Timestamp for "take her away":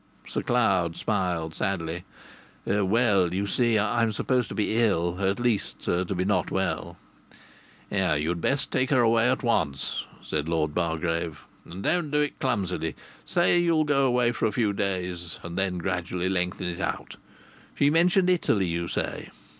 8.71-9.29